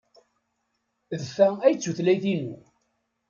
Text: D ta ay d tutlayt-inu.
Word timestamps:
D 1.21 1.23
ta 1.35 1.47
ay 1.65 1.73
d 1.75 1.79
tutlayt-inu. 1.81 2.55